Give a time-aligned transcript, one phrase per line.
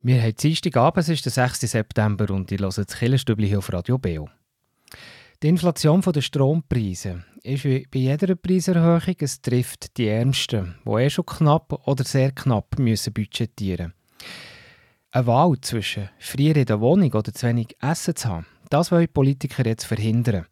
[0.00, 1.60] Wir haben Dienstagabend, es ist der 6.
[1.62, 4.28] September und ich höre das Killenstübli hier auf Radio Beo.
[5.42, 11.10] Die Inflation der Strompreise ist wie bei jeder Preiserhöhung, es trifft die Ärmsten, die eh
[11.10, 13.92] schon knapp oder sehr knapp müssen budgetieren
[15.10, 19.08] Eine Wahl zwischen Frieren in der Wohnung oder zu wenig Essen zu haben, das wollen
[19.08, 20.46] Politiker jetzt verhindern.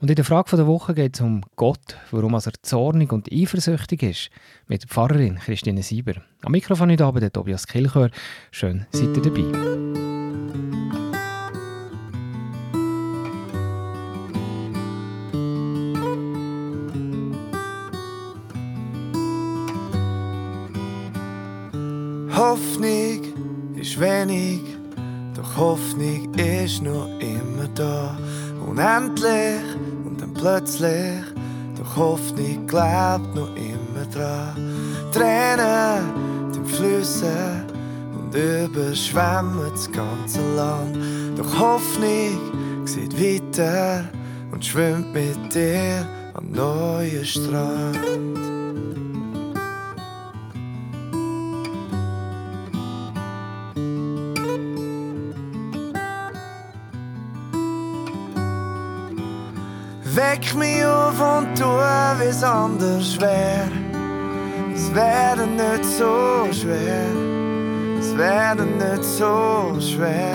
[0.00, 4.02] Und in der Frage der Woche geht es um Gott, warum er zornig und eifersüchtig
[4.02, 4.30] ist,
[4.66, 6.14] mit der Pfarrerin Christine Sieber.
[6.42, 8.10] Am Mikrofon heute Abend der Tobias Kilchör.
[8.50, 10.08] Schön, seid ihr dabei.
[22.38, 24.60] Hoffnung ist wenig,
[25.34, 28.16] doch Hoffnung ist noch immer da
[28.68, 31.24] unendlich und dann plötzlich
[31.78, 34.56] doch Hoffnung glaubt noch immer dran.
[35.12, 37.64] Tränen, den Flüsse
[38.14, 40.98] und überschwemmen das ganze Land.
[41.36, 44.04] Doch Hoffnung sieht weiter
[44.50, 48.57] und schwimmt mit dir am neuen Strand.
[60.18, 61.64] Weck mich auf und tu,
[62.18, 63.68] wie's anders wär.
[64.74, 67.06] Es wäre nicht so schwer.
[68.00, 70.34] Es wäre nicht so schwer.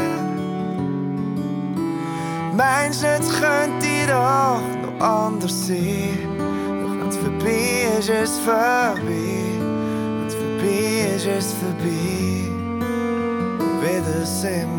[2.55, 6.29] Meinst du, es könnte doch noch anders sein?
[6.37, 9.01] Doch wenn's vorbei ist, ist es vorbei.
[10.21, 12.47] Wenn's vorbei ist, ist es vorbei.
[13.59, 14.73] Und wieder sind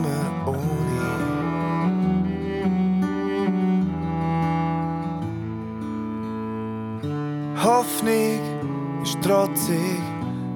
[9.25, 10.03] trotzig,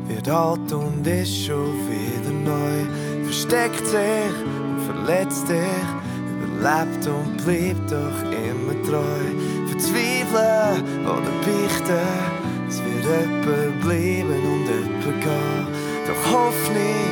[0.06, 2.84] wird alt und ist schon wieder neu.
[3.24, 5.88] Versteckt sich und verletzt dich,
[6.42, 9.24] überlebt und bleibt doch immer treu.
[9.70, 12.08] Verzweifeln oder beichten,
[12.68, 15.67] es wird jemand bleiben und jemand gehen.
[16.06, 17.08] Doch Hoffnung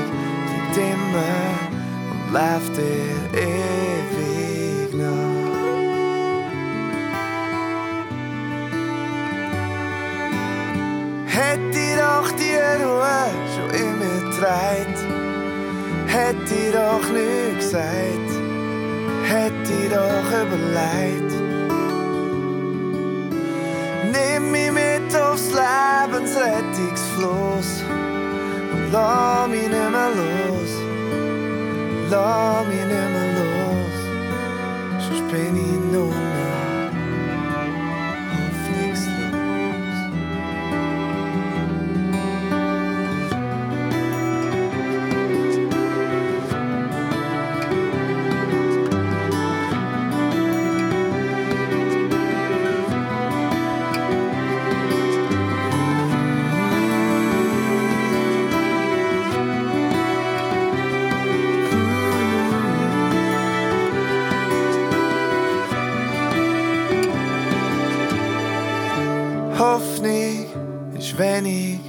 [0.47, 1.37] bleibt immer
[2.11, 4.36] und läuft dir ewig
[12.83, 13.69] Ruhe schon
[13.99, 14.99] mir getragen,
[16.07, 18.31] hätte ich doch nicht gesagt,
[19.25, 21.33] hätte ich doch überlegt.
[24.13, 27.71] Nimm mich mit aufs Lebensrettungsfloss
[28.73, 30.73] und lass mich nicht mehr los,
[32.11, 33.97] lass mich nicht mehr los,
[34.99, 35.76] sonst bin ich
[71.19, 71.81] wenig,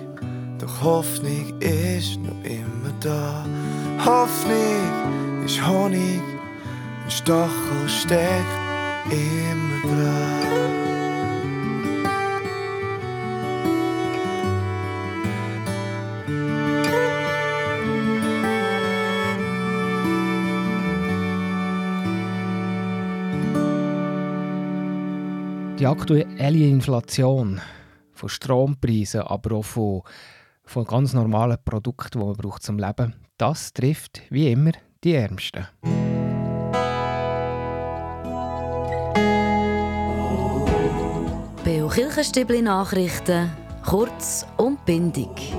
[0.59, 3.45] doch Hoffnung ist noch immer da.
[4.05, 6.21] Hoffnung ist Honig,
[7.03, 8.45] ein Stachel steckt
[9.09, 10.37] immer dran.
[25.79, 27.61] Die aktuelle Inflation
[28.17, 30.01] von Strompreisen, aber auch von,
[30.65, 34.71] von ganz normalen Produkten, die man braucht zum Leben, das trifft wie immer
[35.03, 35.67] die Ärmsten.
[41.63, 43.51] Beo Kirchenstübli Nachrichten,
[43.85, 45.53] kurz und bindig.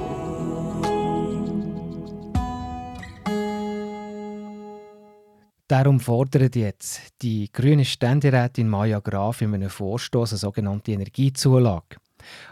[5.69, 11.97] Darum fordert jetzt die grüne Ständerätin Maja Graf in einem Vorstoß eine sogenannte Energiezulage.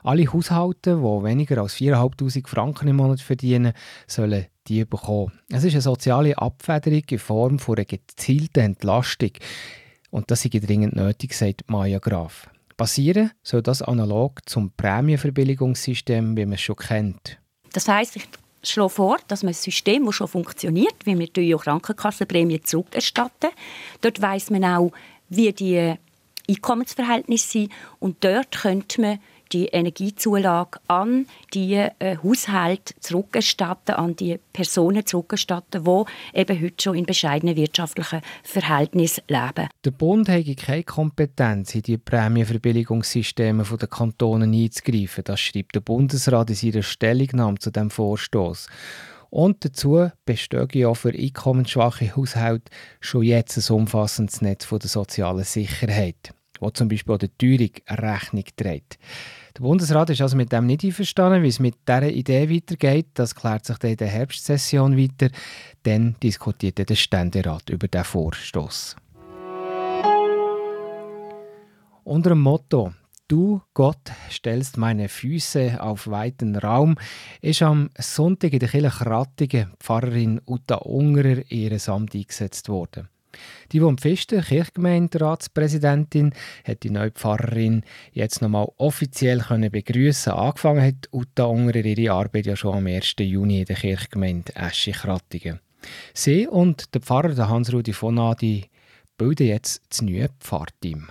[0.02, 3.72] Alle Haushalte, die weniger als 4'500 Franken im Monat verdienen,
[4.06, 5.32] sollen die bekommen.
[5.50, 9.30] Es ist eine soziale Abfederung in Form von einer gezielten Entlastung.
[10.10, 12.48] Und das ist dringend nötig, sagt Maja Graf.
[12.76, 17.38] Passieren soll das analog zum Prämienverbilligungssystem, wie man es schon kennt.
[17.72, 18.28] Das heisst, ich
[18.62, 23.50] schlage vor, dass man ein System, das schon funktioniert, wie wir die Krankenkassenprämie zurückerstatten.
[24.02, 24.92] Dort weiss man auch,
[25.28, 25.94] wie die
[26.48, 29.18] Einkommensverhältnisse sind und dort könnte man
[29.52, 36.96] die Energiezulage an die äh, Haushalte zurückerstatten, an die Personen zurückerstatten, die eben heute schon
[36.96, 39.68] in bescheidenen wirtschaftlichen Verhältnissen leben.
[39.84, 45.24] Der Bund habe keine Kompetenz, in die Prämienverbilligungssysteme der Kantone einzugreifen.
[45.24, 48.68] Das schreibt der Bundesrat in seiner Stellungnahme zu dem Vorstoß.
[49.30, 52.70] Und dazu besteht ja für einkommensschwache Haushalte
[53.00, 58.44] schon jetzt ein umfassendes Netz der sozialen Sicherheit, wo zum Beispiel auch der Teuerung Rechnung
[58.56, 58.98] trägt.
[59.56, 63.06] Der Bundesrat ist also mit dem nicht einverstanden, wie es mit dieser Idee weitergeht.
[63.14, 65.30] Das klärt sich dann in der Herbstsession weiter.
[65.82, 68.96] Dann diskutiert der Ständerat über den Vorstoß.
[72.04, 72.92] Unter dem Motto
[73.28, 76.96] Du, Gott, stellst meine Füße auf weiten Raum,
[77.40, 83.08] ist am Sonntag in der Kirche Krattigen Pfarrerin Uta Ungerer Ehrenamt eingesetzt worden.
[83.72, 86.32] Die vom festen Kirchgemeindratspräsidentin
[86.64, 90.32] hat die neue Pfarrerin jetzt nochmal offiziell begrüßen.
[90.32, 93.16] Angefangen hat Uta Ungerer ihre Arbeit ja schon am 1.
[93.18, 95.60] Juni in der Kirchgemeinde Eschi-Krattigen.
[96.14, 98.68] Sie und der Pfarrer Hans-Rudi von Adi
[99.16, 101.08] bilden jetzt das neue Pfarrteam.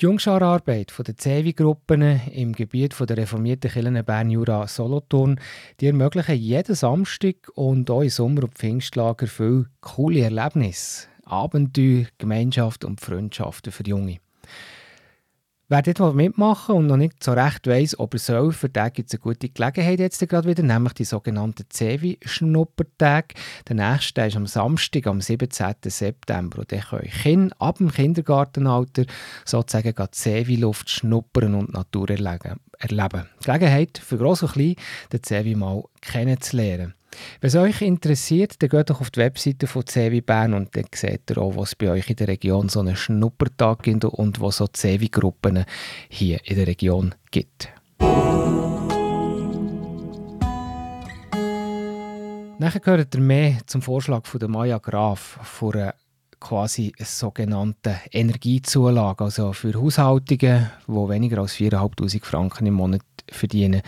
[0.00, 5.40] Die Jungschararbeit der CEWI-Gruppen im Gebiet der reformierten Kirchen Bern-Jura-Solothurn
[5.80, 13.00] ermöglichen jeden Samstag und auch im Sommer- und Pfingstlager viele coole Erlebnisse, Abenteuer, Gemeinschaft und
[13.00, 14.18] Freundschaften für die Junge.
[15.70, 19.10] Wer dort mitmachen und noch nicht so recht weiss, ob er soll, für den gibt
[19.10, 23.34] es eine gute Gelegenheit jetzt gerade wieder, nämlich die sogenannten Cevi-Schnuppertage.
[23.68, 25.74] Der nächste ist am Samstag, am 17.
[25.84, 26.60] September.
[26.60, 29.04] Und dann können Kinder ab dem Kindergartenalter
[29.44, 33.28] sozusagen Cevi-Luft schnuppern und Natur erleben.
[33.44, 34.76] Gelegenheit für Gross und Klein,
[35.12, 36.94] den Cevi mal kennenzulernen.
[37.40, 40.84] Wenn es euch interessiert, dann geht doch auf die Webseite von CEWI Bern und dann
[40.94, 44.50] seht ihr auch, was bei euch in der Region so einen Schnuppertag gibt und wo
[44.50, 45.64] so CEWI-Gruppen
[46.08, 47.68] hier in der Region gibt.
[52.60, 55.94] Nachher gehört ihr mehr zum Vorschlag von der Maya Graf von einer
[56.40, 63.82] quasi sogenannten Energiezulage, also für Haushaltungen, die weniger als 4'500 Franken im Monat verdienen,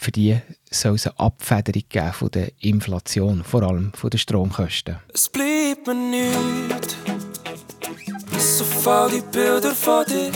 [0.00, 4.96] für die soll es eine Abfederung geben von der Inflation, vor allem von den Stromkosten.
[5.12, 6.96] Es bleibt mir nichts,
[8.38, 10.32] so fall die Bilder von dir.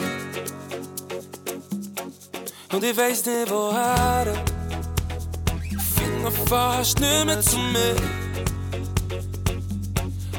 [2.72, 4.34] Und ich weiß nicht woher,
[5.96, 7.96] Finger fast nicht mehr zu mir.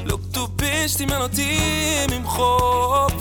[0.08, 1.42] Schau, du bist die Melodie
[2.04, 3.14] in meinem Kopf,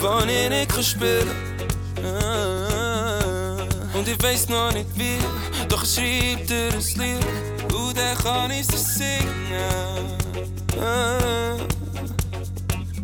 [0.00, 1.28] wann ich nicht spielen
[1.96, 2.67] kann.
[3.98, 5.18] Und ich weiß noch nicht wie,
[5.68, 10.16] doch ich schreib dir ein Lied und dann kann ich es singen.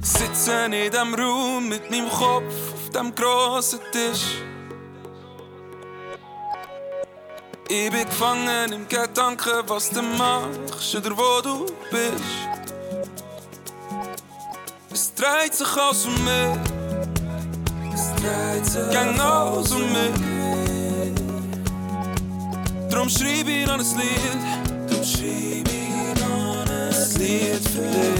[0.01, 2.45] Sitze in diesem Raum mit meinem Kopf
[2.75, 4.39] auf dem grossen Tisch.
[7.69, 12.23] Ich bin gefangen im Gedanken, was du machst oder wo du bist.
[14.93, 16.59] Es dreht sich alles um mich.
[17.93, 20.64] Es dreht sich genau um mich.
[22.95, 24.89] Drum schrieb ich noch ein Lied.
[24.89, 28.14] Drum schrieb ich noch ein Lied für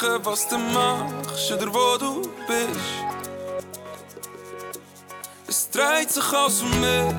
[0.00, 2.80] Gedanken, was du machst oder wo du bist.
[5.46, 7.14] Es dreht sich alles um mich.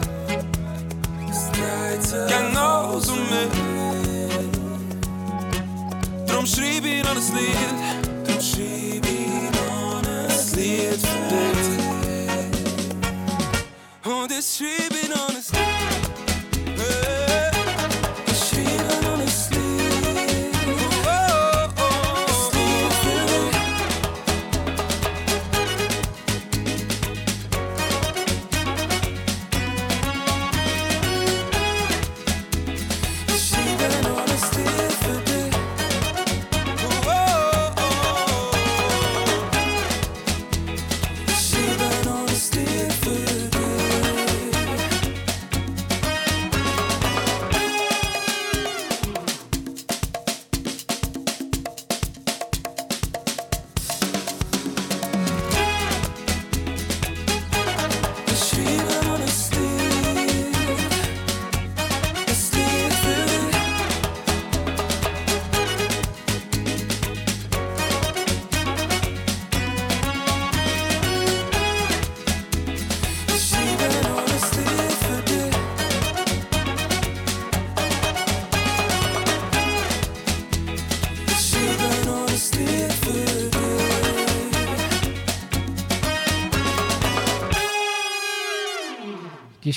[1.29, 3.51] Es dreht sich genau um mich.
[6.27, 8.27] Drum schreib ich noch ein Lied.
[8.27, 10.05] Drum schreib ich noch ein
[10.55, 11.85] Lied für dich.
[14.05, 14.91] Und an das Ich schrieb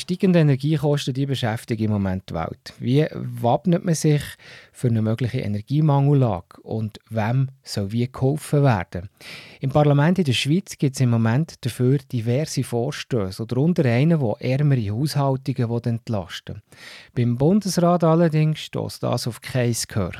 [0.04, 2.74] steigenden Energiekosten die beschäftigen im Moment die Welt.
[2.78, 4.22] Wie wappnet man sich
[4.70, 9.08] für eine mögliche Energiemangellage und wem soll wie geholfen werden?
[9.60, 14.36] Im Parlament in der Schweiz gibt es im Moment dafür diverse Vorstöße, darunter einen, der
[14.40, 16.62] ärmere Haushaltungen entlasten will.
[17.14, 20.12] Beim Bundesrat allerdings stößt das auf kein Gehör.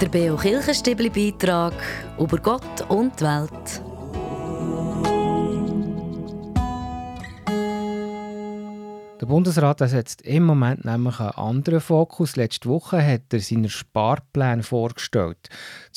[0.00, 1.74] Der Beo Kirchenstibli Beitrag
[2.18, 3.89] über Gott und die Welt.
[9.20, 12.36] Der Bundesrat setzt im Moment nämlich einen anderen Fokus.
[12.36, 15.50] Letzte Woche hat er seinen Sparplan vorgestellt,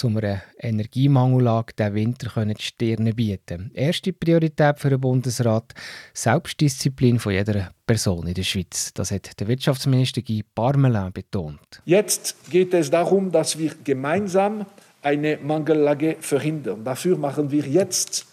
[0.03, 5.73] um einer Energiemangellage diesen Winter die Stirne bieten Erste Priorität für den Bundesrat
[6.13, 8.93] Selbstdisziplin von jeder Person in der Schweiz.
[8.93, 11.81] Das hat der Wirtschaftsminister Guy Parmelin betont.
[11.85, 14.65] Jetzt geht es darum, dass wir gemeinsam
[15.01, 16.83] eine Mangellage verhindern.
[16.83, 18.25] Dafür machen wir jetzt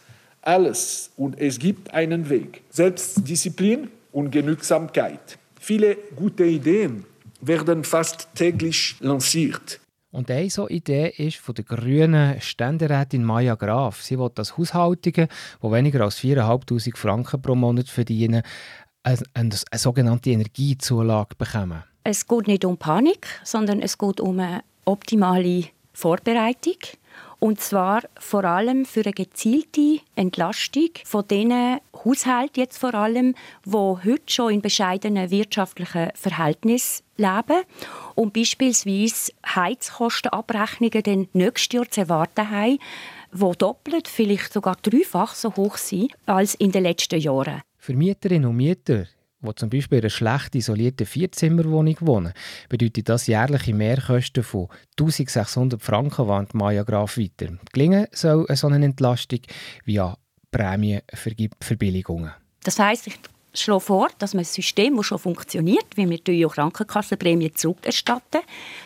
[0.42, 2.62] alles und es gibt einen Weg.
[2.70, 5.38] Selbstdisziplin und Genügsamkeit.
[5.58, 7.04] Viele gute Ideen
[7.40, 9.80] werden fast täglich lanciert.
[10.12, 14.02] Und eine so Idee ist von der grünen Ständerätin Maya Graf.
[14.02, 15.28] Sie will, dass Haushaltungen,
[15.62, 18.42] die weniger als 4'500 Franken pro Monat verdienen,
[19.02, 21.84] eine, eine, eine sogenannte Energiezulage bekommen.
[22.02, 26.78] Es geht nicht um Panik, sondern es geht um eine optimale Vorbereitung.
[27.40, 33.72] Und zwar vor allem für eine gezielte Entlastung von den Haushalten jetzt vor allem, die
[33.72, 37.62] heute schon in bescheidenen wirtschaftlichen Verhältnissen leben
[38.14, 42.78] und beispielsweise Heizkostenabrechnungen dann nächstes Jahr zu erwarten haben,
[43.32, 47.62] die doppelt, vielleicht sogar dreifach so hoch sind als in den letzten Jahren.
[47.78, 49.06] Für Mieterinnen und Mieter
[49.42, 52.32] die zum Beispiel in einer schlecht isolierten Vierzimmerwohnung wohnen,
[52.68, 54.68] bedeutet das jährliche Mehrkosten von
[54.98, 57.58] 1600 Franken, warnt Maja Graf weiter.
[57.72, 59.40] Gelingen soll eine solche Entlastung
[59.84, 60.16] via
[60.50, 62.32] Prämienverbilligungen.
[62.64, 63.18] Das heisst, ich
[63.54, 68.42] schlage vor, dass man ein System, das schon funktioniert, wie wir die Krankenkassenprämie zurückerstatten.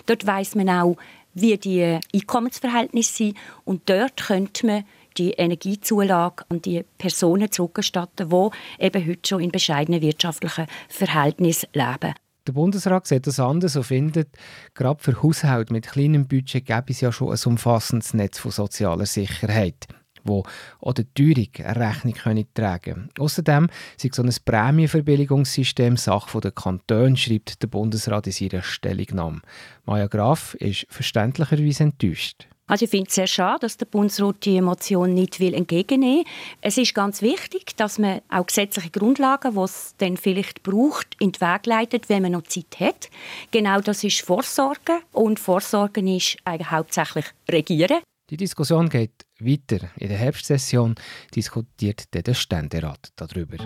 [0.06, 0.96] Dort weiss man auch,
[1.34, 4.84] wie die Einkommensverhältnisse sind und dort könnte man
[5.16, 12.14] die Energiezulage an die Personen zurückerstatten, die eben heute schon in bescheidenen wirtschaftlichen Verhältnissen leben.
[12.46, 14.28] Der Bundesrat sieht das anders und findet,
[14.74, 19.06] gerade für Haushalte mit kleinem Budget gäbe es ja schon ein umfassendes Netz von sozialer
[19.06, 19.86] Sicherheit,
[20.24, 20.42] wo
[20.80, 23.08] auch der Teuerung eine Rechnung können tragen.
[23.18, 29.40] Außerdem ist so ein Prämienverbilligungssystem Sache der Kantone, schreibt der Bundesrat in seiner Stellungnahme.
[29.86, 32.46] Maja Graf ist verständlicherweise enttäuscht.
[32.66, 36.32] Also ich finde es sehr schade, dass der Bundesrat die Motion nicht will entgegennehmen will.
[36.62, 41.32] Es ist ganz wichtig, dass man auch gesetzliche Grundlagen, die es dann vielleicht braucht, in
[41.32, 43.10] den Weg leitet, wenn man noch Zeit hat.
[43.50, 48.00] Genau das ist Vorsorge und Vorsorgen ist eigentlich hauptsächlich Regieren.
[48.30, 49.90] Die Diskussion geht weiter.
[49.96, 50.94] In der Herbstsession
[51.34, 53.58] diskutiert der Ständerat darüber.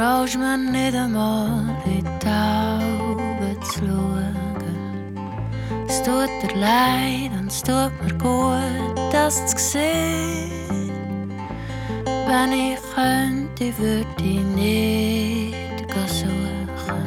[0.00, 4.34] Traust mir nicht einmal in die Augen zu schauen.
[5.86, 10.90] Es tut dir leid und es tut mir gut, das zu sehen.
[12.04, 15.54] Wenn ich könnte, würde ich nicht
[16.06, 17.04] suchen.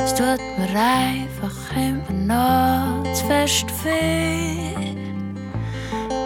[0.00, 4.96] Es tut mir einfach immer noch zu fest weh.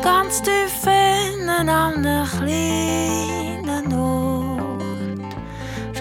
[0.02, 4.31] Ganz tief innen an einem kleinen Ort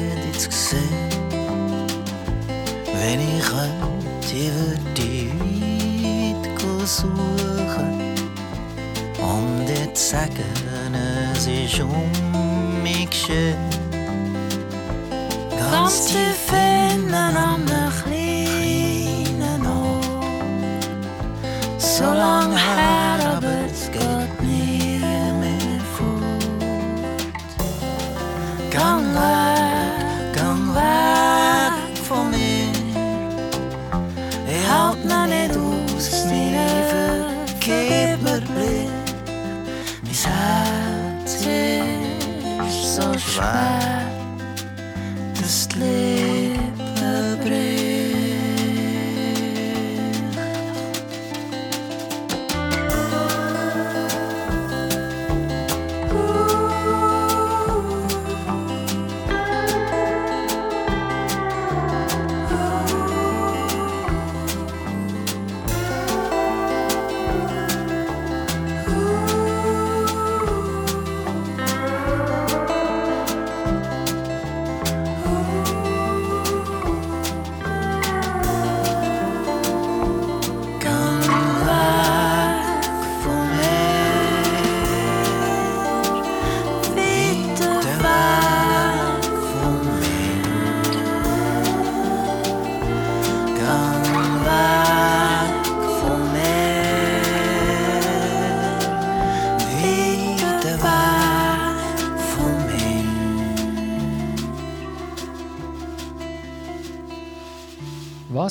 [15.72, 17.85] Ganz tief innen an der kleinen Ort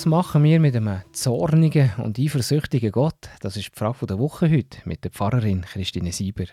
[0.04, 3.30] Was machen wir mit einem zornigen und eifersüchtigen Gott?
[3.40, 6.44] Das ist die Frage der Woche heute mit der Pfarrerin Christine Sieber.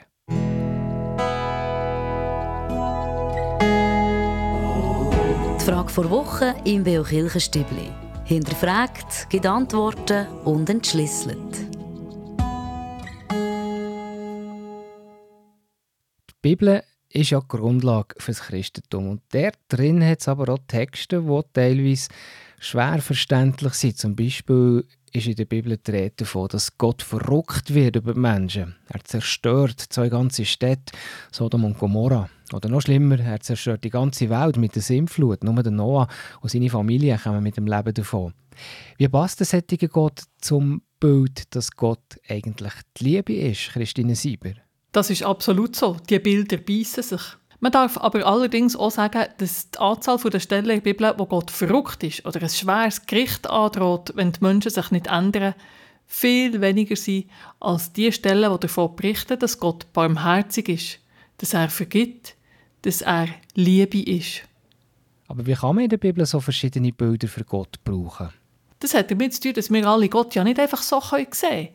[5.59, 7.89] Die Frage vor Woche im Beo Kirchenstübli.
[8.23, 11.67] Hinterfragt, gibt Antworten und entschlüsselt.
[16.29, 19.09] Die Bibel ist ja die Grundlage für das Christentum.
[19.09, 22.07] Und der drin hat es aber auch Texte, die teilweise
[22.62, 23.97] schwer verständlich sind.
[23.97, 28.19] Zum Beispiel ist in der Bibel die Rede davon, dass Gott verrückt wird über die
[28.19, 28.76] Menschen.
[28.88, 30.93] Er zerstört zwei ganze Städte,
[31.32, 32.30] Sodom und Gomorra.
[32.54, 35.43] Oder noch schlimmer, er zerstört die ganze Welt mit der Sintflut.
[35.43, 36.08] Nur der Noah
[36.41, 38.34] und seine Familie kommen mit dem Leben davon.
[38.97, 44.52] Wie passt der sättige Gott zum Bild, dass Gott eigentlich die Liebe ist, Christine Sieber?
[44.91, 45.97] Das ist absolut so.
[46.10, 47.21] Die Bilder beißen sich.
[47.62, 51.28] Man darf aber allerdings auch sagen, dass die Anzahl der Stellen in der Bibel, wo
[51.28, 55.54] Gott verrückt ist oder ein schweres Gericht androht, wenn die Menschen sich nicht ändern,
[56.08, 61.00] viel weniger sind als die Stellen, die davon berichten, dass Gott barmherzig ist,
[61.38, 62.36] dass er vergibt,
[62.82, 64.41] dass er Liebe ist.
[65.28, 68.30] Aber wie kann man in der Bibel so verschiedene Bilder für Gott brauchen?
[68.80, 71.69] Das hat damit zu tun, dass wir alle Gott ja nicht einfach so sehen können.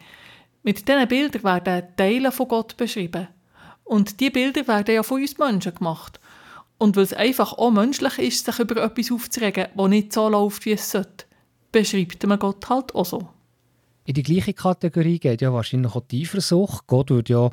[0.65, 3.29] Mit diesen Bildern werden Teile von Gott beschrieben.
[3.87, 6.21] Und diese Bilder werden ja von uns Menschen gemacht.
[6.77, 10.67] Und weil es einfach auch menschlich ist, sich über etwas aufzuregen, das nicht so läuft,
[10.67, 11.25] wie es sollte,
[11.73, 13.29] beschreibt man Gott halt auch so.
[14.05, 16.87] In die gleiche Kategorie geht ja wahrscheinlich auch die Eifersucht.
[16.87, 17.51] Gott wird ja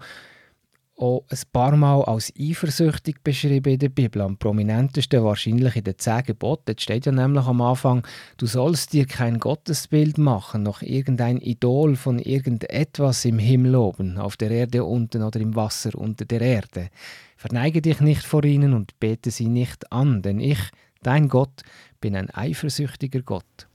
[0.95, 4.21] auch ein paar Mal als eifersüchtig beschrieben in der Bibel.
[4.21, 6.63] Am prominentesten wahrscheinlich in den zehn Geboten.
[6.65, 8.05] Dort steht ja nämlich am Anfang,
[8.37, 14.37] du sollst dir kein Gottesbild machen, noch irgendein Idol von irgendetwas im Himmel oben, auf
[14.37, 16.89] der Erde unten oder im Wasser unter der Erde.
[17.37, 20.59] Verneige dich nicht vor ihnen und bete sie nicht an, denn ich,
[21.01, 21.63] dein Gott,
[21.99, 23.67] bin ein eifersüchtiger Gott.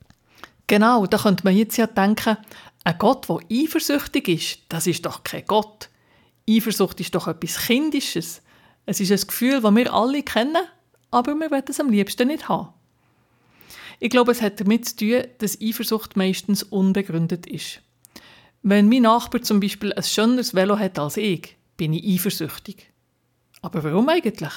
[0.67, 2.37] Genau, da könnte man jetzt ja denken,
[2.83, 5.88] ein Gott, der eifersüchtig ist, das ist doch kein Gott.
[6.49, 8.41] Eifersucht ist doch etwas Kindisches.
[8.85, 10.63] Es ist ein Gefühl, das wir alle kennen,
[11.11, 12.73] aber wir wollen es am liebsten nicht haben.
[13.99, 17.81] Ich glaube, es hat damit zu tun, dass Eifersucht meistens unbegründet ist.
[18.63, 22.91] Wenn mein Nachbar zum Beispiel ein schöneres Velo hat als ich, bin ich eifersüchtig.
[23.61, 24.53] Aber warum eigentlich?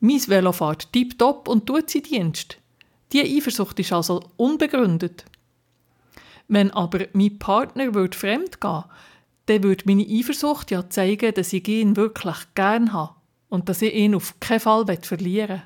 [0.00, 2.58] Mein Velo fährt tiptop und tut seinen Dienst.
[3.12, 5.24] Die Eifersucht ist also unbegründet.
[6.46, 8.84] Wenn aber mein Partner würde fremd gehen,
[9.48, 13.14] dann würde meine Eifersucht ja zeigen, dass ich ihn wirklich gern habe
[13.48, 15.62] und dass ich ihn auf keinen Fall verlieren.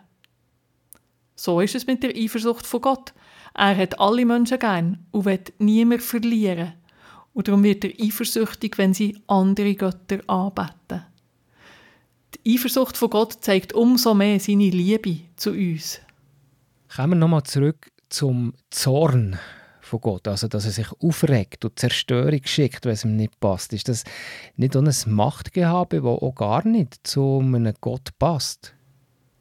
[1.35, 3.13] So ist es mit der Eifersucht von Gott.
[3.55, 6.75] Er hat alle Menschen gern und will niemand verlieren.
[7.35, 11.05] Und darum wird er eifersüchtig, wenn sie andere Götter anbeten.
[12.35, 16.01] Die Eifersucht von Gott zeigt umso mehr seine Liebe zu uns.
[16.95, 19.39] Kommen wir nochmal zurück zum Zorn
[19.93, 23.73] von Gott, also dass er sich aufregt und Zerstörung schickt, wenn es ihm nicht passt.
[23.73, 24.05] Ist das
[24.57, 28.73] nicht auch ein Machtgehabe, das auch gar nicht zu einem Gott passt?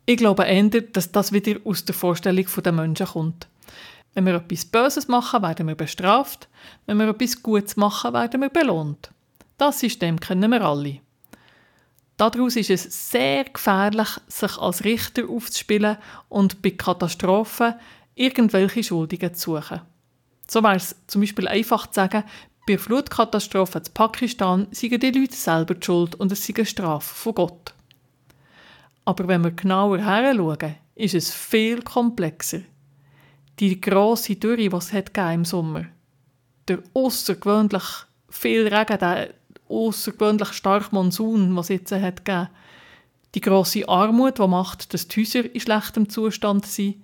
[0.05, 3.47] Ich glaube eher, dass das wieder aus der Vorstellung der Menschen kommt.
[4.13, 6.49] Wenn wir etwas Böses machen, werden wir bestraft.
[6.85, 9.11] Wenn wir etwas Gutes machen, werden wir belohnt.
[9.57, 10.99] Das System kennen wir alle.
[12.17, 17.75] Daraus ist es sehr gefährlich, sich als Richter aufzuspielen und bei Katastrophen
[18.15, 19.81] irgendwelche Schuldigen zu suchen.
[20.47, 22.23] So wäre es zum Beispiel einfach zu sagen,
[22.67, 26.65] Bei der Flutkatastrophe in Pakistan sind die Leute selber die schuld und es ist eine
[26.65, 27.73] Strafe von Gott.
[29.03, 32.61] Aber wenn wir genauer heranschauen, ist es viel komplexer.
[33.59, 35.85] Die grosse Dürre, die es hat im Sommer,
[36.67, 37.83] der außergewöhnlich
[38.29, 39.33] viel Regen, der
[39.67, 42.23] außergewöhnlich starke Monsun, was jetzt hat
[43.33, 47.03] die grosse Armut, die macht, dass die Häuser in schlechtem Zustand sind,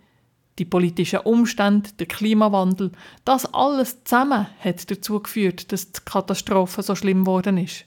[0.59, 2.91] die politischen Umstände, der Klimawandel,
[3.25, 7.85] das alles zusammen hat dazu geführt, dass die Katastrophe so schlimm geworden ist.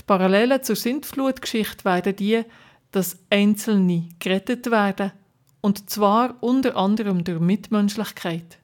[0.00, 2.42] Die Parallelen zur Sintflutgeschichte werden die,
[2.92, 5.12] dass Einzelne gerettet werden,
[5.60, 8.58] und zwar unter anderem durch Mitmenschlichkeit.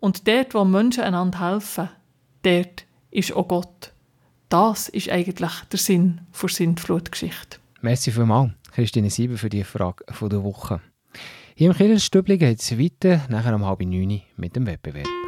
[0.00, 1.90] Und dort, wo Menschen einander helfen,
[2.42, 3.92] dort ist auch Gott.
[4.48, 7.58] Das ist eigentlich der Sinn der Sintflutgeschichte.
[7.80, 10.80] Merci vielmals, Christine Sieber, für die Frage der Woche.
[11.58, 15.27] Hier im Kirchenstübli geht es weiter, nachher um halb neun mit dem Wettbewerb.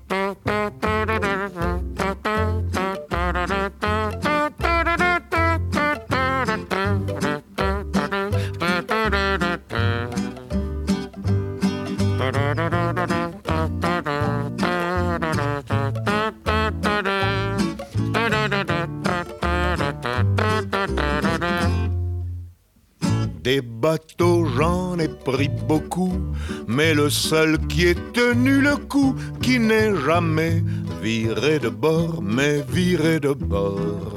[25.47, 26.13] Beaucoup,
[26.67, 30.63] mais le seul qui ait tenu le coup, qui n'est jamais
[31.01, 34.13] viré de bord, mais viré de bord.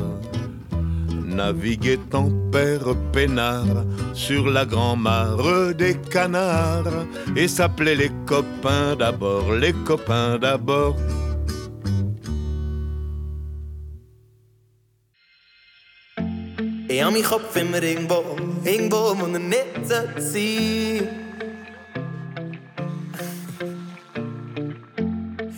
[1.24, 9.72] Naviguait en père peinard sur la grand-mare des canards et s'appelait les copains d'abord, les
[9.72, 10.96] copains d'abord.
[16.94, 18.06] Habe meinen
[18.64, 21.08] Wo er nicht sollte sein.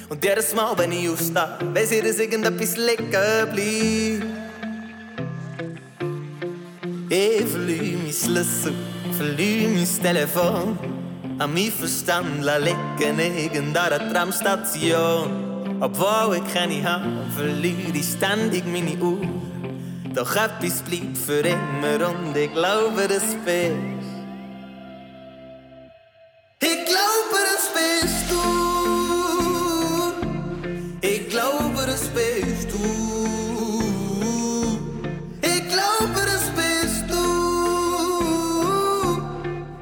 [0.09, 3.59] Und jedes Mal, wenn ich aufstehe, weiss ich, dass irgendetwas liegen bleibt.
[7.09, 8.75] Ich verliere mein Schlüssel,
[9.17, 10.79] verliere mein Telefon.
[11.39, 15.79] An mein Verstand liegen irgendeiner Tramstation.
[15.81, 19.46] Obwohl ich keine habe, verliere ich ständig meine Uhr.
[20.17, 24.07] Doch etwas bleibt für immer und ich glaube, das bist.
[26.59, 28.43] Ich glaube, das bist du.
[31.03, 32.79] Ich glaube, das bist du.
[35.43, 37.25] Ich glaube, das bist du.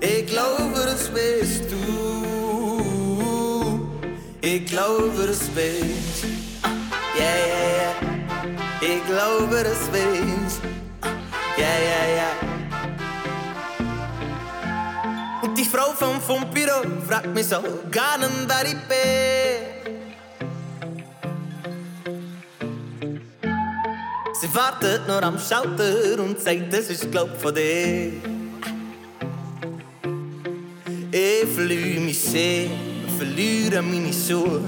[0.00, 1.76] Ich glaube, das bist du.
[4.40, 6.24] Ich glaube, das bist.
[7.16, 8.14] Yeah, yeah, yeah.
[8.82, 10.13] Ich glaube, das bist.
[17.34, 17.56] Mich so
[17.90, 19.74] gar nicht, wer ich bin.
[24.40, 28.12] Sie wartet nur am Schalter und sagt, das ist glaub von dir.
[31.10, 32.68] Ich verliere mich sehr,
[33.18, 34.60] verliere meine Schuhe.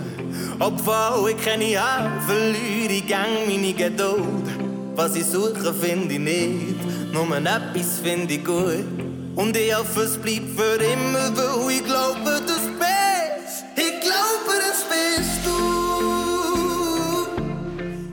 [0.58, 4.46] Obwohl ich keine habe, verliere ich gang meine Geduld.
[4.94, 9.05] Was ich suche, finde ich nicht, nur etwas finde ich gut.
[9.38, 13.64] Ich hoffe, es bleibt für immer, weil ich glaube, das bist.
[13.76, 15.58] Ich glaube, das bist du.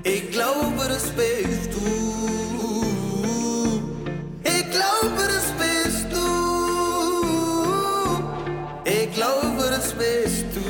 [0.04, 1.86] Ich glaube, das bist du.
[4.44, 6.26] Ich glaube, das bist du.
[8.84, 10.66] Ich glaube, das bist du.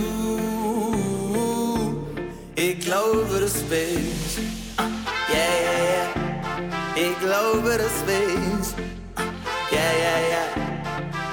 [2.56, 4.40] Ich glaube, das bist.
[5.30, 6.10] Yeah, yeah, yeah.
[6.96, 8.53] Ich glaube, das bist.
[9.84, 10.48] Yeah, yeah, yeah.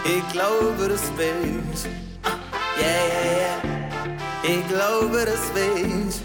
[0.05, 1.87] Ich glaube, das bist.
[2.81, 3.59] Yeah, yeah, yeah.
[4.43, 6.23] Ich glaube, das bist.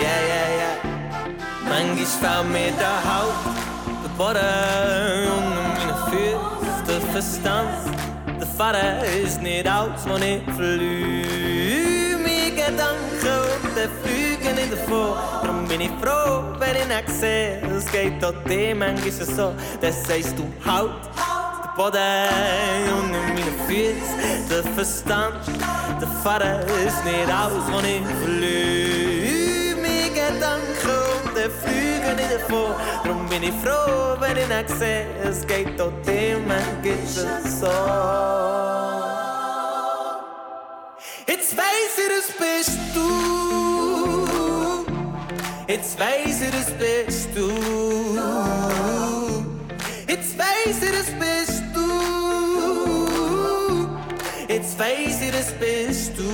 [0.00, 0.76] Yeah, yeah, yeah.
[1.68, 3.38] Manchmal fällt mir der Haut,
[4.02, 7.78] der Boden unter meine Füße, der Verstand.
[8.40, 15.10] Der Vater ist nicht aus, wo ich verliere meine Gedanken und der fliegen nicht davon.
[15.42, 20.02] Darum bin ich froh, wenn ich nicht sehe, es geht auch dir manchmal so, das
[20.06, 20.90] sagst du halt.
[21.80, 24.14] Boden unter meine Füße,
[24.50, 25.46] der Verstand.
[25.98, 32.74] Der Vater ist nicht aus, wo ich verliere meine Gedanken und der fliegen nicht davon.
[33.02, 37.72] Darum bin ich froh, wenn ich nicht sehe, es geht auch dir manchmal so.
[41.26, 43.08] Jetzt weiß ich, das bist du.
[45.66, 47.48] Jetzt weiß ich, das bist du.
[50.06, 51.49] Jetzt weiß ich, das du.
[54.80, 56.24] Weiß ich, das bist du.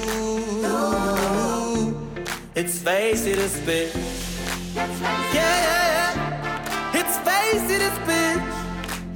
[2.55, 3.97] Jetzt weiß ich, das bist.
[5.35, 6.15] Yeah, yeah, yeah.
[6.95, 8.47] Jetzt weiß ich, das bist.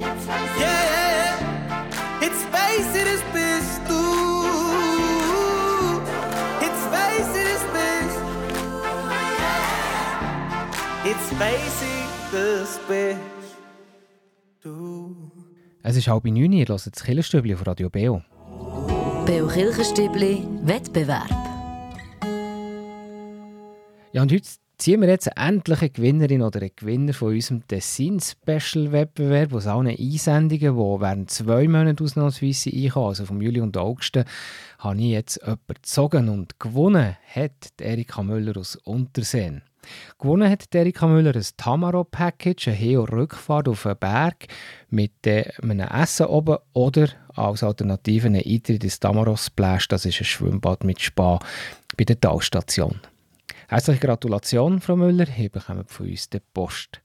[0.01, 0.15] Yeah,
[0.59, 2.31] yeah, yeah.
[2.51, 4.01] Weiß ich, das bist du.
[6.59, 8.19] Jetzt weiß ich, das bist.
[11.05, 13.55] Jetzt weiß ich, das bist
[14.61, 15.31] du.
[15.83, 18.21] Es ist halb neun, ihr hört das Killerstübli auf Radio Beo.
[19.31, 21.29] Beo Kirchenstübli Wettbewerb.
[24.11, 29.53] Ja, und heute ziehen wir jetzt endlich eine Gewinnerin oder einen Gewinner von unserem Tessin-Special-Wettbewerb
[29.53, 34.19] aus allen Einsendungen, die während zwei Monaten ausnahmsweise einkommen, also vom Juli und August,
[34.79, 39.61] habe ich jetzt jemanden gezogen und gewonnen hat Erika Müller aus Unterseen.
[40.19, 44.47] Gewonnen hat Erika Müller ein Tamaro-Package, eine Heo-Rückfahrt auf einen Berg
[44.89, 50.21] mit äh, einem Essen oben oder als Alternative einen Eintritt ins Tamaro Splash, das ist
[50.21, 51.39] ein Schwimmbad mit Spa
[51.97, 52.99] bei der Talstation.
[53.67, 57.00] Herzliche Gratulation, Frau Müller, ihr bekommt von uns die Post.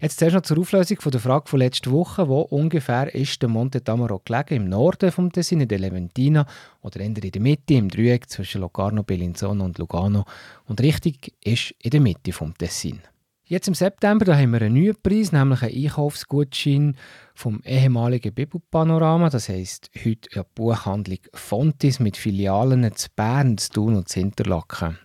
[0.00, 2.28] Jetzt zuerst noch zur Auflösung von der Frage von letzter Woche.
[2.28, 4.54] Wo ungefähr ist der Monte Tamaro gelegen?
[4.54, 6.46] Im Norden vom Tessin, in der Leventina
[6.82, 10.24] oder in der Mitte, im Dreieck zwischen Locarno, Bellinzona und Lugano.
[10.66, 13.00] Und richtig ist in der Mitte vom Tessin.
[13.44, 16.96] Jetzt im September da haben wir einen neuen Preis, nämlich einen Einkaufsgutschein
[17.34, 19.30] vom ehemaligen Bibelpanorama.
[19.30, 24.98] Das heisst heute eine Buchhandlung Fontis mit Filialen in Bern, in Thun und in Interlaken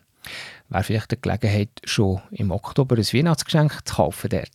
[0.69, 4.29] wäre vielleicht die Gelegenheit, schon im Oktober ein Weihnachtsgeschenk zu kaufen.
[4.29, 4.51] Dort.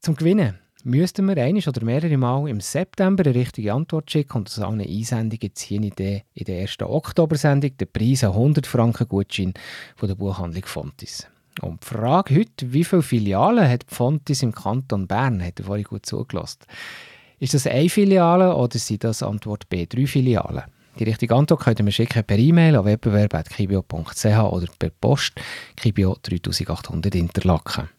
[0.00, 4.48] Zum Gewinnen müssten wir einiges oder mehrere Mal im September eine richtige Antwort schicken und
[4.48, 9.54] aus allen Einsendungen ziehen ich dann in der ersten Oktober-Sendung den Preis 100 Franken Gutschein
[9.96, 11.26] von der Buchhandlung Fontis.
[11.60, 15.44] Und die Frage heute, wie viele Filialen hat Fontis im Kanton Bern?
[15.44, 16.60] Hat ihr vorhin gut zugelassen.
[17.38, 20.64] Ist das eine Filiale oder sind das Antwort B drei Filialen?
[20.98, 25.34] Die richtige Antwort könnt ihr mir schicken per E-Mail an wettbewerb.kibio.ch oder per Post
[25.76, 27.90] Kibio 3800 Interlaken.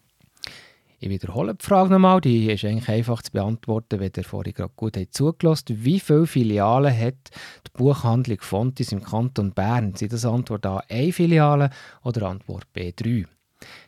[0.98, 4.72] Ich wiederhole die Frage nochmal, die ist eigentlich einfach zu beantworten, wenn ihr vorhin gerade
[4.74, 7.30] gut habt zugelassen Wie viele Filialen hat
[7.68, 9.94] die Buchhandlung Fontis im Kanton Bern?
[9.94, 11.70] Sind das Antwort A, eine Filiale
[12.02, 13.26] oder Antwort B, drei?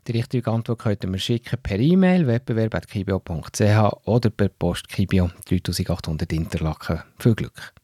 [0.06, 6.32] Die richtige Antwort könnt ihr mir schicken per E-Mail wettbewerb.kibio.ch oder per Post Kibio 3800
[6.32, 7.02] Interlaken.
[7.18, 7.74] Viel Glück!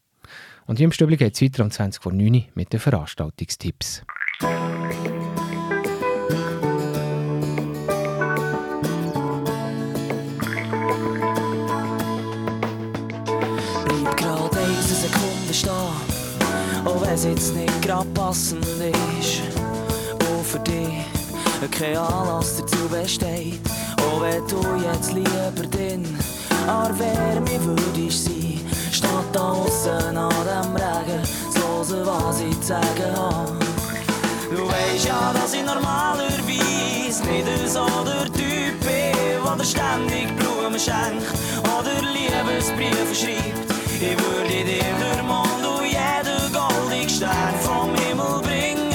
[0.67, 4.03] Und im Stübli geht es weiter um 20 vor 9 Uhr mit den Veranstaltungstipps.
[4.41, 4.51] Bleib
[14.17, 15.71] gerade eine Sekunde stehen,
[16.85, 19.43] auch wenn es jetzt nicht gerade passend ist.
[20.29, 21.05] Und für dich
[21.71, 23.61] kein Anlass dazu besteht,
[23.99, 26.05] auch wenn du jetzt lieber drin
[26.67, 28.36] an Wärme würdest sein,
[29.37, 33.53] statt da aussen an dem Regen zu hören, was ich zu sagen habe.
[34.51, 41.27] Du weisst ja, dass ich normalerweise nicht so der Typ bin, der ständig Blumen schenkt
[41.77, 43.71] oder Liebesbriefe schreibt.
[44.01, 48.91] Ich würde dir den Mond und jeden goldigen Stern vom Himmel bringen,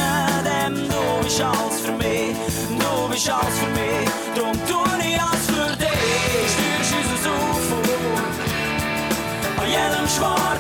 [0.46, 2.36] denn du bist alles für mich,
[2.70, 5.51] du bist alles für mich, drum tu ich alles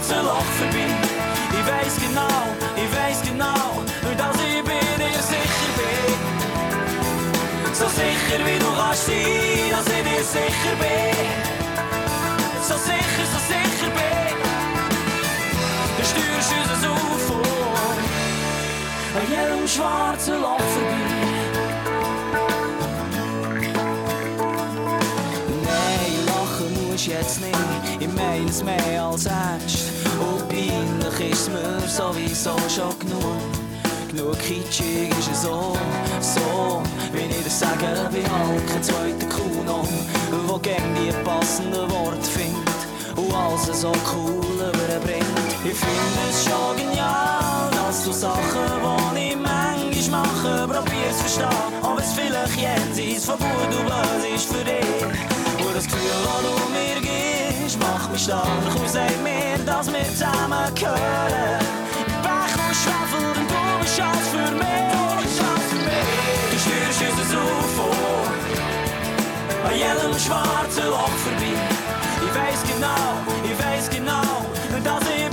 [0.02, 0.88] schwarzen Loch vorbei.
[1.52, 2.42] Ich weiß genau,
[2.76, 3.84] ich weiß genau,
[4.18, 6.18] dass ich bei dir sicher bin.
[7.74, 11.16] So sicher wie du kannst sein, dass ich dir sicher bin.
[12.68, 14.38] So sicher, so sicher bin.
[15.98, 17.42] Du steuerst unser UFO
[19.16, 21.11] an jedem schwarzen Loch vorbei.
[27.32, 29.91] Jetzt nicht, ich meine es mehr als ernst.
[30.20, 33.39] Und peinlich ist mir sowieso schon genug.
[34.10, 35.78] Genug kitschig ist es so,
[36.20, 39.88] so, wie ich das sage, bei halt kein zweiter Kuno,
[40.48, 42.82] wo gern die passenden Worte findet
[43.15, 45.52] und alles so cool überbringt.
[45.63, 51.48] Ich finde es schon genial, dass du Sachen, die ich manchmal mache, probierst verstehen,
[51.82, 55.31] ob es vielleicht jenseits von gut und böse ist für dich.
[55.82, 58.46] Und das Gefühl, das du mir gibst, macht mich stark
[58.80, 61.65] und sagt mir, dass wir zusammen gehören.
[62.22, 64.91] Pech und Schwefel, denn du bist alles für mich.
[66.52, 67.89] Du steuerst unser UFO
[69.65, 71.58] an jedem schwarzen Loch vorbei.
[72.26, 73.06] Ich weiß genau,
[73.44, 74.46] ich weiß genau,
[74.84, 75.31] dass ich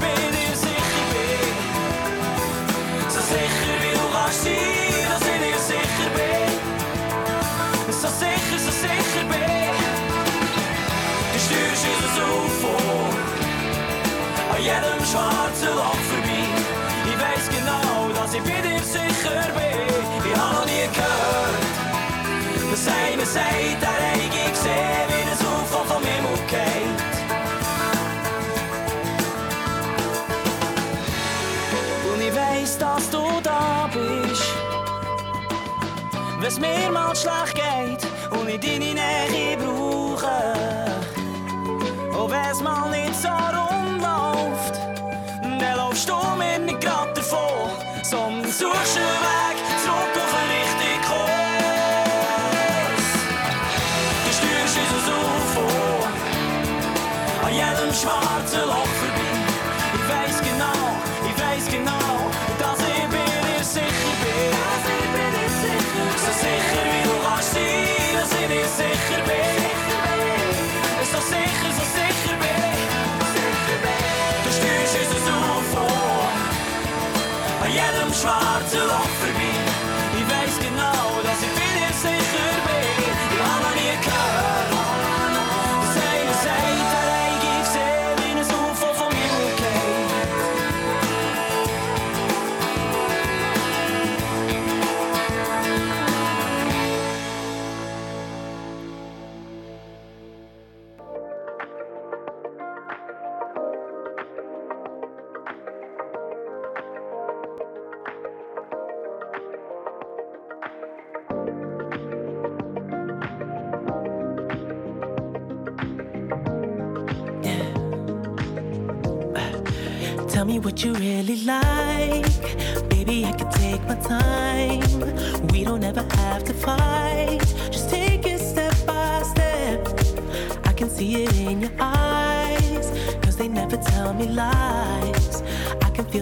[15.19, 16.45] jedem schwarzen Loch vorbei.
[17.11, 20.31] Ich weiß genau, dass ich bei dir sicher bin.
[20.31, 21.65] Ich habe noch nie gehört,
[22.71, 27.01] dass einer sagt, er hätte gesehen, wie das UFO vom Himmel geht.
[32.13, 34.53] Und ich weiß, dass du da bist.
[36.41, 40.55] Wenn's mir mal schlecht geht und ich deine Nähe brauche.
[42.17, 43.68] Und wenn's mal nicht so rund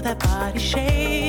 [0.06, 1.25] that body shape.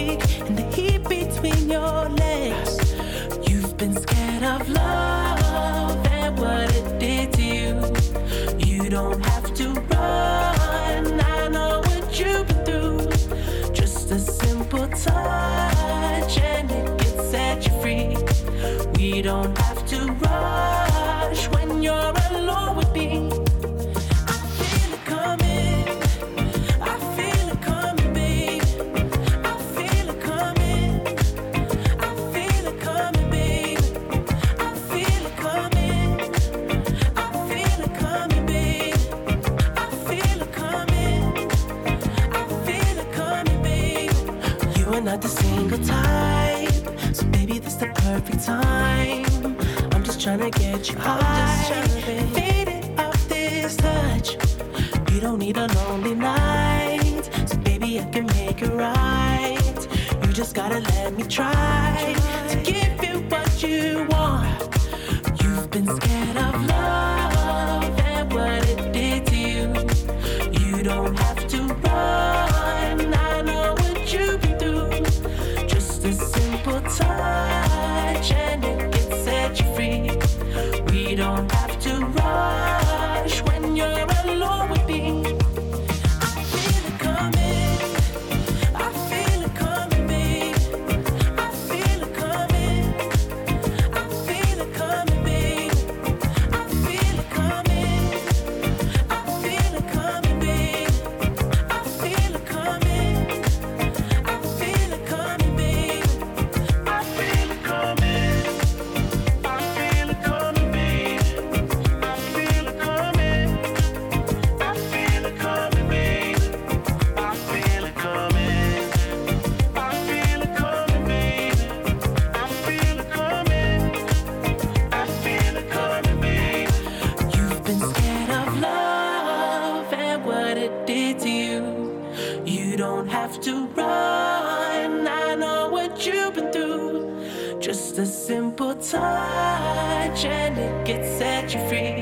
[133.22, 135.08] have to run.
[135.08, 137.60] I know what you've been through.
[137.60, 142.00] Just a simple touch and it gets set you free.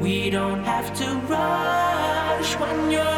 [0.00, 3.17] We don't have to rush when you're.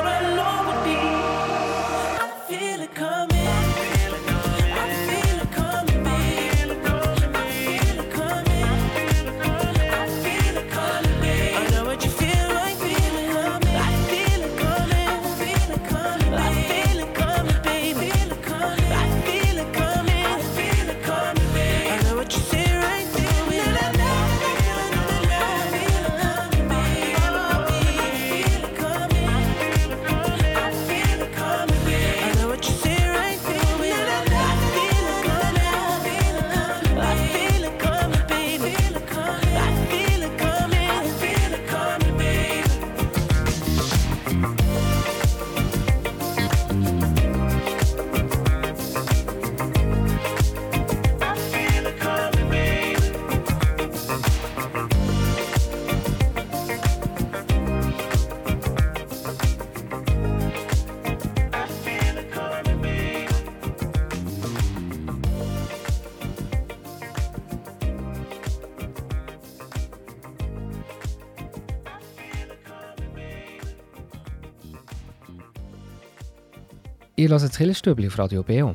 [77.21, 78.75] Ihr hört das Kirchenstübli auf Radio BEO.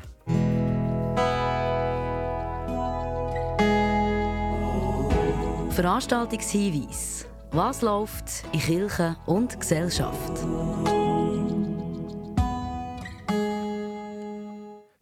[5.72, 7.26] Veranstaltungshinweis.
[7.50, 10.46] Was läuft in Kirche und Gesellschaft?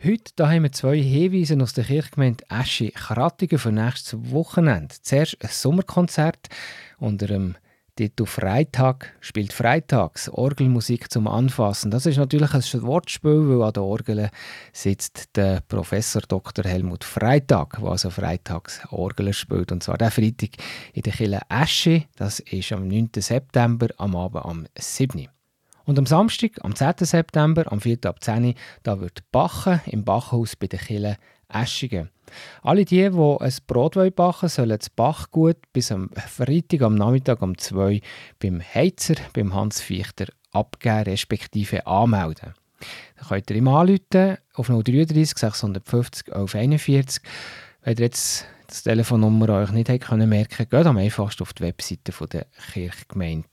[0.01, 4.95] Heute da haben wir zwei Hinweise aus der Kirchgemeinde Eschi-Krattigen für nächstes Wochenende.
[5.01, 6.47] Zuerst ein Sommerkonzert
[6.97, 7.55] unter dem
[7.95, 11.91] Titel Freitag spielt freitags Orgelmusik zum Anfassen.
[11.91, 14.29] Das ist natürlich ein Wortspiel, weil an der Orgel
[14.71, 16.65] sitzt der Professor Dr.
[16.65, 19.71] Helmut Freitag, der also freitags Orgel spielt.
[19.71, 20.57] Und zwar der Freitag
[20.93, 22.05] in der Kille Esche.
[22.15, 23.11] Das ist am 9.
[23.17, 25.27] September am Abend am 7.
[25.85, 26.93] Und am Samstag, am 10.
[27.01, 27.99] September, am 4.
[28.05, 28.55] ab 10.
[28.81, 31.17] da wird Bachen im Bachhaus bei der Kille
[31.47, 32.09] Eschigen.
[32.61, 37.41] Alle die, die ein Brot backen wollen, sollen das Bachgut bis am Freitag am Nachmittag
[37.41, 38.01] um 2
[38.39, 42.53] beim Heizer, beim Hans Fichter, abgeben respektive anmelden.
[43.17, 47.23] Dann könnt ihr ihm anrufen auf 033 650 1141.
[47.83, 52.11] Wenn ihr jetzt das Telefonnummer euch nicht merken können geht am einfachsten auf die Webseite
[52.27, 53.47] der Kirchgemeinde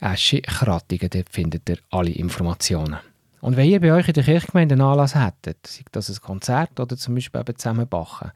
[0.00, 1.10] Eschi-Krattigen.
[1.10, 2.98] Dort findet ihr alle Informationen.
[3.44, 6.80] Und wenn ihr bei euch in der Kirchgemeinde einen Anlass hättet, sei das ein Konzert
[6.80, 8.32] oder zum Beispiel eben zusammen bachen,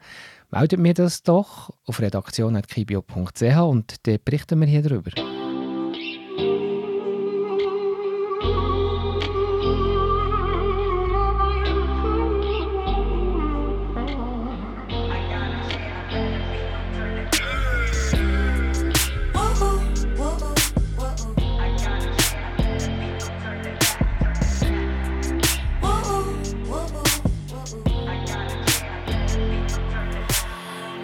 [0.51, 5.09] meldet mir das doch auf redaktion.kibio.ch und dann berichten wir hier darüber.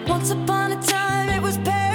[0.08, 1.95] Once upon a time it was paradise.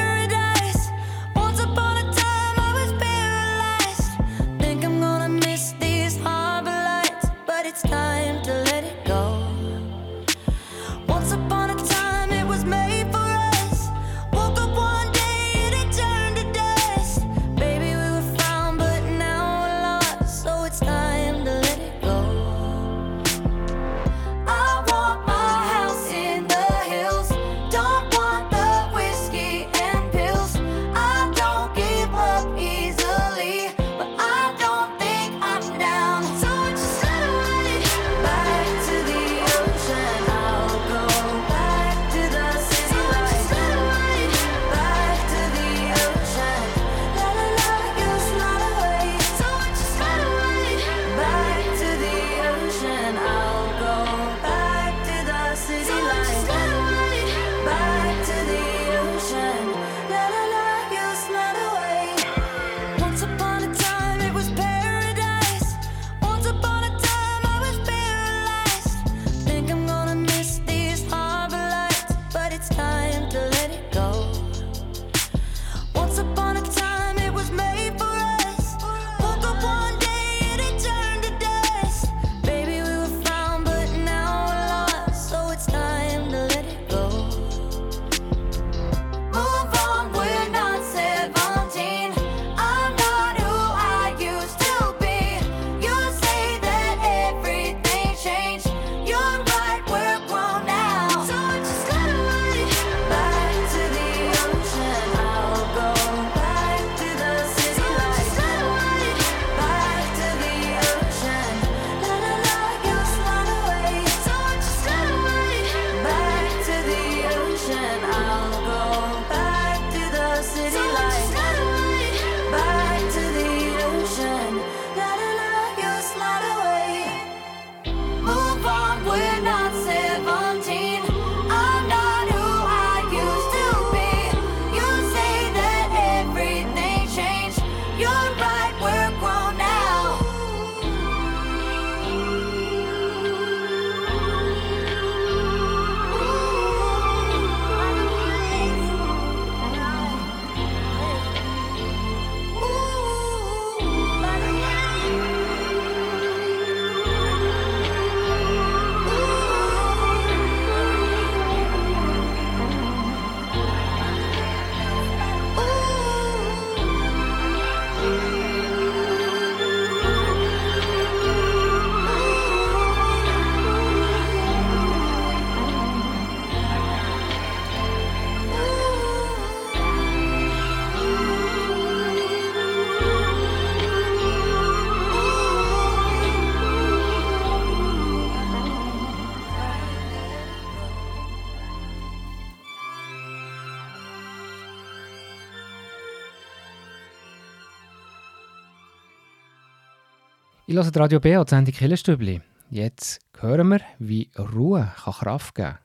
[200.70, 202.40] Ich höre Radio B und Sendung Killerstübli.
[202.70, 205.78] Jetzt hören wir, wie Ruhe kann Kraft geben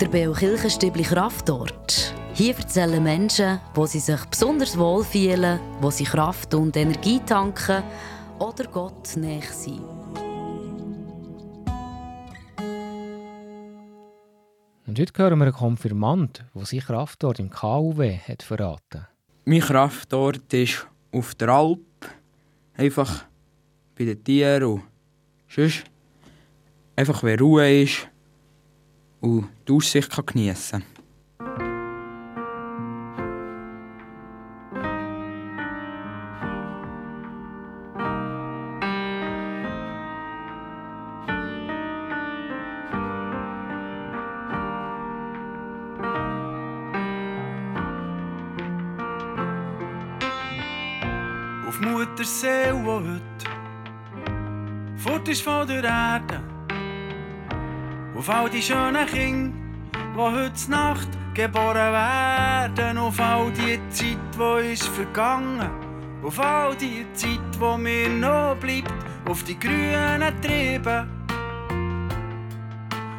[0.00, 2.14] Der Beo Kirchenstübli Kraftort.
[2.32, 7.82] Hier erzählen Menschen, wo sie sich besonders wohl fühlen, wo sie Kraft und Energie tanken
[8.38, 9.95] oder Gott näher sind.
[14.96, 19.06] Und heute hören wir einen Konfirmand, der sich Kraftort im KUW hat verraten
[19.44, 21.80] Mein Kraftort ist auf der Alp.
[22.72, 23.26] Einfach
[23.94, 24.82] bei den Tieren und
[25.50, 25.84] sonst
[26.96, 28.08] einfach, wenn Ruhe ist
[29.20, 30.95] und die Aussicht kann geniessen kann.
[56.16, 56.40] Erde.
[58.16, 59.54] Auf all die schönen Kinder,
[60.14, 62.98] die heute Nacht geboren werden.
[62.98, 65.70] Auf all die Zeit, die ist vergangen.
[66.22, 68.94] Auf all die Zeit, wo mir noch bleibt.
[69.28, 71.06] Auf die grünen Triebe.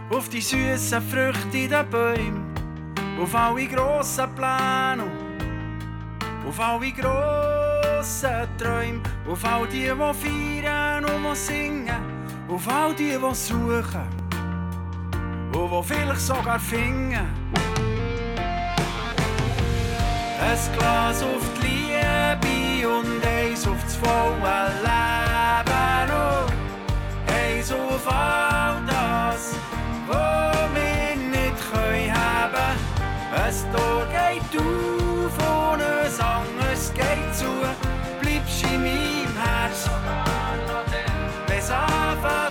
[0.09, 2.53] Auf die süßen Früchte in den Bäumen.
[3.21, 5.03] Auf alle grossen Pläne.
[6.47, 9.01] Auf alle grossen Träume.
[9.29, 12.16] Auf all die, die feiern und die singen.
[12.49, 14.07] Auf all die, die suchen.
[15.53, 17.27] Und die vielleicht sogar finden.
[20.39, 26.11] Ein Glas auf die Liebe und eins auf das volle Leben.
[26.13, 29.55] Und eins auf all das,
[30.07, 32.77] was wir nicht können haben.
[33.35, 37.51] Ein Tor geht auf und ein anderes geht zu.
[38.21, 39.89] Bleibst in meinem Herz,
[41.69, 42.46] wenn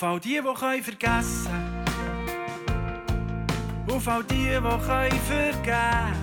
[0.00, 1.84] Auf all die, die können vergessen.
[3.86, 6.14] Auf all die, die können vergeben.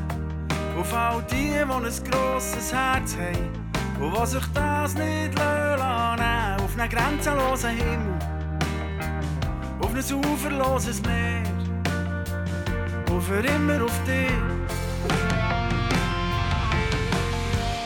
[0.79, 6.75] Auf all die, die ein grosses Herz haben Und die sich das nicht lassen Auf
[6.75, 8.19] einen grenzenlosen Himmel.
[9.79, 11.43] Auf ein uferloses Meer.
[13.11, 14.31] Und für immer auf dich.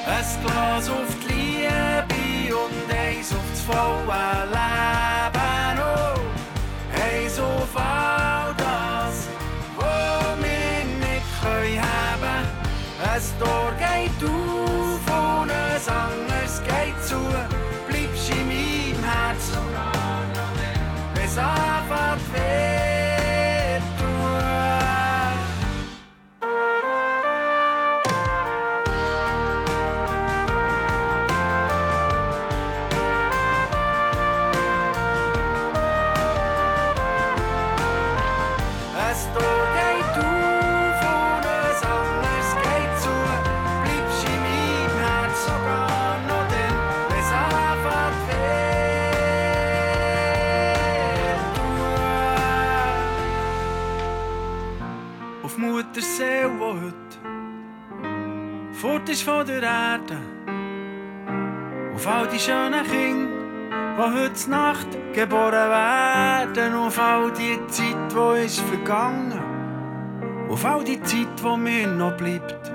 [0.08, 5.21] Ein Glas auf die Liebe und eins auf das volle Leben.
[7.40, 9.28] Auf all das,
[9.78, 12.46] was wir nicht können haben.
[13.02, 14.41] Ein Tor geht auf
[59.22, 60.18] ist von der Erde.
[61.94, 63.30] Auf all die schönen Kinder,
[63.98, 66.74] die heute Nacht geboren werden.
[66.74, 69.40] Auf all die Zeit, die ist vergangen.
[70.50, 72.72] Auf all die Zeit, die mir noch bleibt.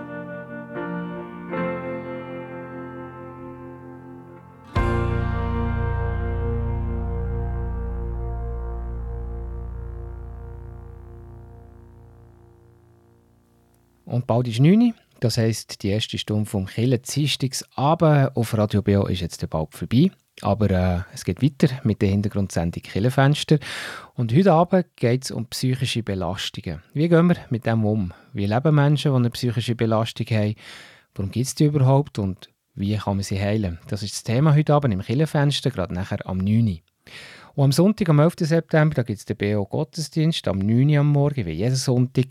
[14.05, 15.06] Und bald ist 9 Uhr.
[15.21, 20.11] Das heisst, die erste Stunde vom Kille Dienstagsabend auf Radio BO ist jetzt bald vorbei.
[20.43, 23.59] Aber äh, es geht weiter mit der Hintergrundsendung Killenfenster.
[24.14, 26.83] Und heute Abend geht es um psychische Belastungen.
[26.93, 28.12] Wie gehen wir mit dem um?
[28.35, 30.55] Wie leben Menschen, die eine psychische Belastung haben?
[31.14, 32.19] Warum gibt es die überhaupt?
[32.19, 33.79] Und wie kann man sie heilen?
[33.89, 36.79] Das ist das Thema heute Abend im Killenfenster, gerade nachher am 9 Uhr.
[37.57, 38.35] Und am Sonntag, am 11.
[38.41, 42.27] September, gibt es den BO Gottesdienst am 9 Uhr am Morgen, wie jeden Sonntag.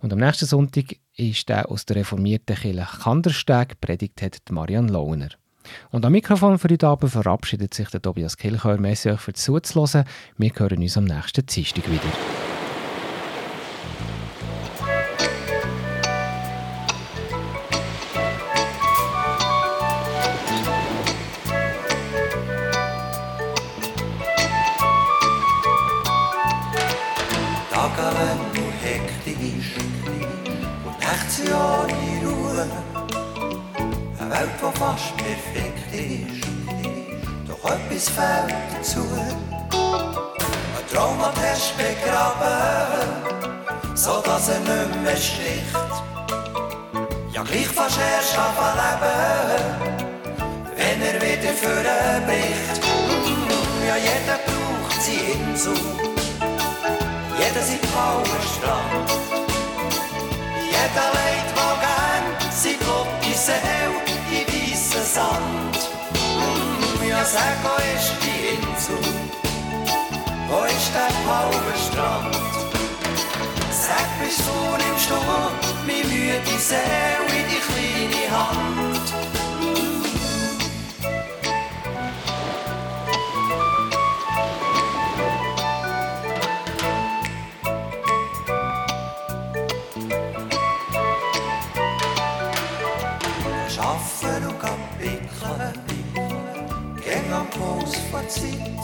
[0.00, 5.30] Und am nächsten Sonntag ist der aus der reformierten Kirche Kandersteg, predigt hat Marianne Lohner.
[5.90, 8.78] Und am Mikrofon für heute Abend verabschiedet sich der Tobias Kilchör.
[8.78, 10.04] Merci euch für zuzuhören.
[10.36, 12.45] Wir hören uns am nächsten Dienstag wieder.
[74.26, 75.14] Du nimmst du
[75.86, 79.06] meine müde Seele in die kleine Hand?
[93.72, 95.74] Schaffen und abwickeln,
[96.96, 98.82] gehen am Puls von Zeit.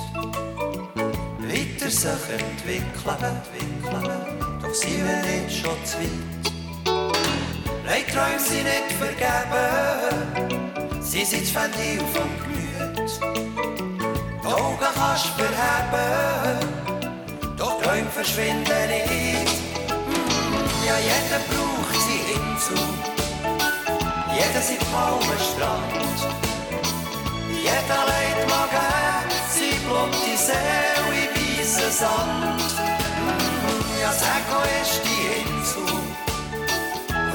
[1.40, 4.41] Weiter sich entwickeln, entwickeln,
[4.72, 6.52] doch sie will nicht schon zu weit.
[7.86, 10.22] Leiträume sind nicht vergeben,
[11.00, 13.10] sie sind Ventil vom Gemüt.
[14.42, 16.58] Die Augen kannst du verheben,
[17.56, 19.56] doch Träume verschwinden nicht.
[20.86, 22.78] Ja, jeder braucht sie hinzu.
[24.34, 26.18] Jeder sieht kalmen Strand.
[27.50, 31.30] Jeder leid mag gern sie blonde Seele in
[31.62, 32.61] weißen Sand.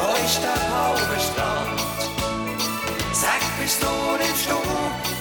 [0.08, 1.82] Wo ist der blaue Strand?
[3.12, 3.88] Sag, bist du,
[4.18, 4.56] nimmst du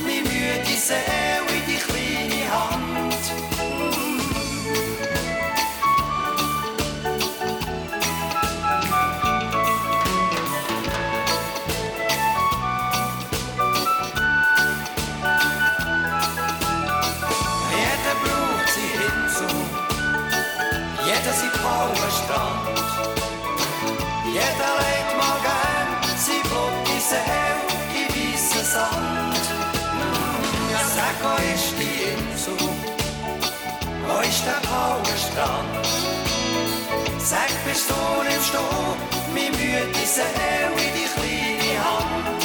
[0.04, 1.35] meine müde Seele
[34.46, 35.86] Wo ist der blaue Strand?
[37.18, 38.58] Sag, bist du, nimmst du
[39.34, 42.44] meine müde Seele in die kleine Hand?